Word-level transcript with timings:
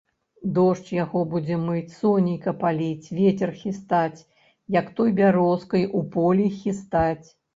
Дождж 0.53 0.87
яго 0.95 1.19
будзе 1.33 1.57
мыць, 1.65 1.93
сонейка 1.97 2.53
паліць, 2.63 3.11
вецер 3.19 3.49
хістаць, 3.61 4.25
як 4.79 4.89
той 5.01 5.13
бярозкай 5.23 5.83
у 6.01 6.05
полі 6.19 6.47
хістаць. 6.63 7.27